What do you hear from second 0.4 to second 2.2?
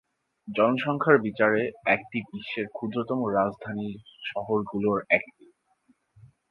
জনসংখ্যার বিচারে এটি